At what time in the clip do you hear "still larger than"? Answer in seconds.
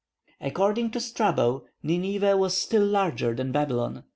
2.57-3.51